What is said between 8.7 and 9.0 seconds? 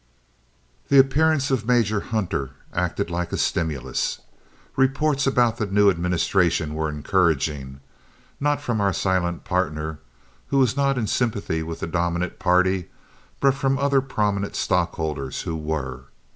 our